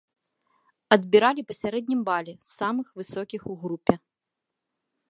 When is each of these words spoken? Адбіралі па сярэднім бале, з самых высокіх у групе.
Адбіралі 0.95 1.41
па 1.49 1.53
сярэднім 1.61 2.01
бале, 2.09 2.33
з 2.41 2.49
самых 2.59 2.87
высокіх 3.03 3.41
у 3.55 3.61
групе. 3.67 3.93